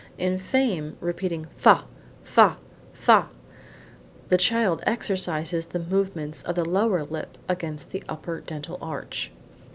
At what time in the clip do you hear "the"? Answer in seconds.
4.29-4.37, 5.67-5.77, 6.55-6.67, 7.91-8.03